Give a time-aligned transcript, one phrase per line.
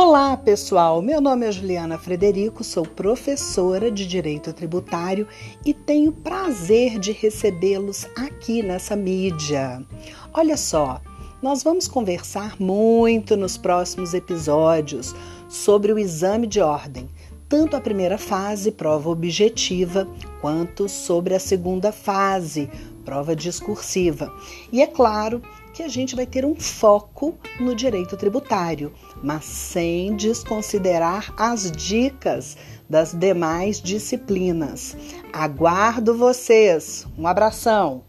[0.00, 1.02] Olá, pessoal.
[1.02, 5.26] Meu nome é Juliana Frederico, sou professora de Direito Tributário
[5.66, 9.84] e tenho prazer de recebê-los aqui nessa mídia.
[10.32, 11.00] Olha só,
[11.42, 15.16] nós vamos conversar muito nos próximos episódios
[15.48, 17.08] sobre o exame de ordem,
[17.48, 20.06] tanto a primeira fase, prova objetiva,
[20.40, 22.70] quanto sobre a segunda fase,
[23.04, 24.32] prova discursiva.
[24.70, 25.42] E é claro
[25.78, 28.92] que a gente vai ter um foco no direito tributário,
[29.22, 32.56] mas sem desconsiderar as dicas
[32.90, 34.96] das demais disciplinas.
[35.32, 37.06] Aguardo vocês.
[37.16, 38.02] Um abração.